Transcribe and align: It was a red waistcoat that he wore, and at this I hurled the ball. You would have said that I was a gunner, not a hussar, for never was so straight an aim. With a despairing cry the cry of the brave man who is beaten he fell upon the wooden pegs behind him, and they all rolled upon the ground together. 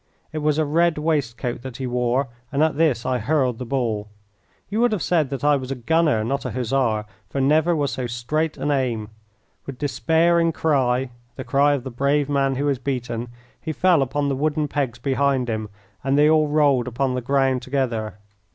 It 0.33 0.39
was 0.39 0.57
a 0.57 0.65
red 0.65 0.97
waistcoat 0.97 1.61
that 1.61 1.77
he 1.77 1.85
wore, 1.85 2.29
and 2.51 2.63
at 2.63 2.75
this 2.75 3.05
I 3.05 3.19
hurled 3.19 3.59
the 3.59 3.67
ball. 3.67 4.07
You 4.67 4.81
would 4.81 4.93
have 4.93 5.03
said 5.03 5.29
that 5.29 5.43
I 5.43 5.55
was 5.55 5.69
a 5.69 5.75
gunner, 5.75 6.23
not 6.23 6.43
a 6.43 6.49
hussar, 6.49 7.05
for 7.29 7.39
never 7.39 7.75
was 7.75 7.91
so 7.91 8.07
straight 8.07 8.57
an 8.57 8.71
aim. 8.71 9.09
With 9.67 9.75
a 9.75 9.77
despairing 9.77 10.53
cry 10.53 11.11
the 11.35 11.43
cry 11.43 11.73
of 11.73 11.83
the 11.83 11.91
brave 11.91 12.29
man 12.29 12.55
who 12.55 12.67
is 12.67 12.79
beaten 12.79 13.27
he 13.61 13.71
fell 13.71 14.01
upon 14.01 14.27
the 14.27 14.35
wooden 14.35 14.67
pegs 14.67 14.97
behind 14.97 15.47
him, 15.47 15.69
and 16.03 16.17
they 16.17 16.27
all 16.27 16.47
rolled 16.47 16.87
upon 16.87 17.13
the 17.13 17.21
ground 17.21 17.61
together. 17.61 18.17